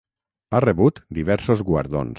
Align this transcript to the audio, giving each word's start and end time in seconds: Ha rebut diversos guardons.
Ha 0.51 0.61
rebut 0.65 1.03
diversos 1.19 1.65
guardons. 1.71 2.09